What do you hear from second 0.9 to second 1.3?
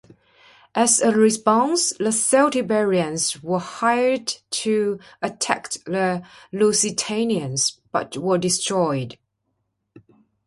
a